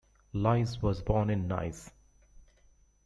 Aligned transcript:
Lise 0.33 0.81
was 0.81 1.03
born 1.03 1.29
in 1.29 1.47
Nice. 1.47 1.91